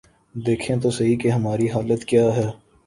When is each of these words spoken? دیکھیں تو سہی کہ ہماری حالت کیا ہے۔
دیکھیں 0.35 0.75
تو 0.75 0.91
سہی 0.91 1.15
کہ 1.15 1.27
ہماری 1.27 1.69
حالت 1.69 2.05
کیا 2.05 2.25
ہے۔ 2.35 2.49